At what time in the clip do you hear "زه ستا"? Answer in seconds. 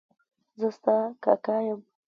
0.59-0.95